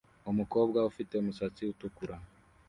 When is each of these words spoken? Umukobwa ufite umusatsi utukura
Umukobwa 0.31 0.79
ufite 0.91 1.11
umusatsi 1.17 1.61
utukura 1.71 2.15